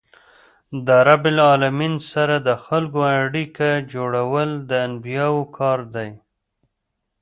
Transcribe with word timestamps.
له 0.85 0.97
رب 1.09 1.23
العالمین 1.33 1.93
سره 2.11 2.35
د 2.47 2.49
خلکو 2.65 2.99
اړیکه 3.21 3.69
جوړول 3.93 4.49
د 4.69 4.71
انبياوو 4.87 5.43
کار 5.57 5.79
دئ. 5.95 6.11